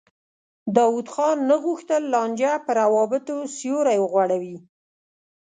داود 0.75 1.07
خان 1.13 1.37
نه 1.49 1.55
غوښتل 1.65 2.03
لانجه 2.13 2.53
پر 2.65 2.73
روابطو 2.81 3.35
سیوری 3.55 3.97
وغوړوي. 4.01 4.57